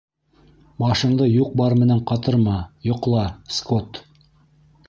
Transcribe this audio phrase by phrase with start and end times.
[0.83, 2.57] —Башыңды юҡ-бар менән ҡатырма,
[2.91, 4.01] йоҡла, Скотт.